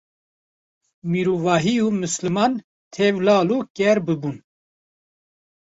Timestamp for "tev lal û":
2.95-3.59